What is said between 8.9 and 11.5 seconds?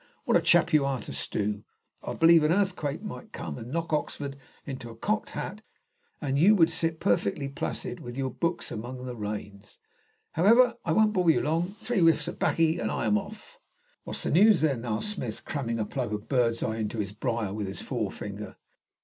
the rains. However, I won't bore you